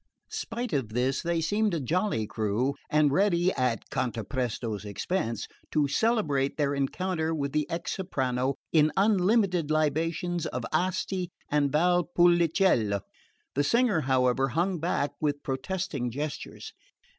Spite 0.31 0.73
of 0.73 0.89
this 0.89 1.21
they 1.21 1.41
seemed 1.41 1.75
a 1.75 1.79
jolly 1.79 2.25
crew, 2.25 2.73
and 2.89 3.11
ready 3.11 3.53
(at 3.53 3.87
Cantapresto's 3.91 4.83
expense) 4.83 5.47
to 5.71 5.87
celebrate 5.87 6.57
their 6.57 6.73
encounter 6.73 7.35
with 7.35 7.51
the 7.51 7.69
ex 7.69 7.97
soprano 7.97 8.55
in 8.71 8.91
unlimited 8.97 9.69
libations 9.69 10.47
of 10.47 10.65
Asti 10.73 11.29
and 11.51 11.71
Val 11.71 12.03
Pulicello. 12.17 13.01
The 13.53 13.63
singer, 13.63 14.01
however, 14.01 14.47
hung 14.47 14.79
back 14.79 15.11
with 15.21 15.43
protesting 15.43 16.09
gestures. 16.09 16.73